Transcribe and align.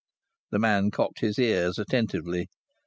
The 0.49 0.57
man 0.57 0.89
cocked 0.89 1.19
his 1.19 1.37
ears 1.37 1.77
attentively. 1.77 2.47